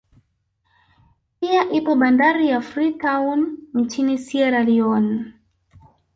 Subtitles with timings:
[1.39, 5.33] Pia ipo bandari ya Free town nchini Siera Lione